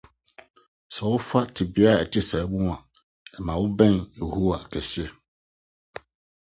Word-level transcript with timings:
Sɛ 0.93 1.03
wofa 1.11 1.39
tebea 1.55 1.89
a 1.93 1.97
ɛte 2.03 2.19
saa 2.29 2.45
mu 2.53 2.61
a, 2.75 2.77
ɛma 3.35 3.53
wobɛn 3.61 3.93
Yehowa 4.17 4.57
kɛse. 4.71 5.05